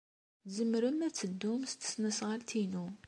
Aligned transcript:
Tzemrem 0.45 0.99
ad 1.07 1.13
teddum 1.13 1.61
s 1.71 1.73
tesnasɣalt-inu. 1.73 2.85